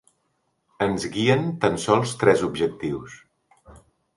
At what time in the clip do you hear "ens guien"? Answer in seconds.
0.85-1.45